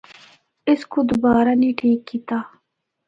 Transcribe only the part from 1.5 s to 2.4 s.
نیں ٹھیک کیتا۔